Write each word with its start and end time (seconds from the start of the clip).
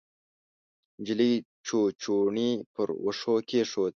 نجلۍ 0.99 1.33
چوچوڼی 1.65 2.49
پر 2.73 2.87
وښو 3.03 3.35
کېښود. 3.49 3.89